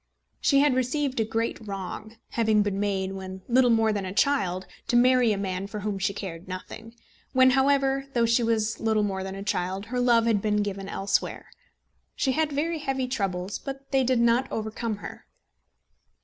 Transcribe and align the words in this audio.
She 0.39 0.61
had 0.61 0.73
received 0.73 1.19
a 1.19 1.23
great 1.23 1.59
wrong, 1.67 2.15
having 2.29 2.63
been 2.63 2.79
made, 2.79 3.11
when 3.11 3.43
little 3.47 3.69
more 3.69 3.93
than 3.93 4.03
a 4.03 4.11
child, 4.11 4.65
to 4.87 4.95
marry 4.95 5.31
a 5.31 5.37
man 5.37 5.67
for 5.67 5.81
whom 5.81 5.99
she 5.99 6.11
cared 6.11 6.47
nothing; 6.47 6.95
when, 7.33 7.51
however, 7.51 8.07
though 8.15 8.25
she 8.25 8.41
was 8.41 8.79
little 8.79 9.03
more 9.03 9.21
than 9.21 9.35
a 9.35 9.43
child, 9.43 9.85
her 9.93 9.99
love 9.99 10.25
had 10.25 10.41
been 10.41 10.63
given 10.63 10.89
elsewhere. 10.89 11.51
She 12.15 12.31
had 12.31 12.51
very 12.51 12.79
heavy 12.79 13.07
troubles, 13.07 13.59
but 13.59 13.91
they 13.91 14.03
did 14.03 14.19
not 14.19 14.51
overcome 14.51 14.95
her. 15.05 15.27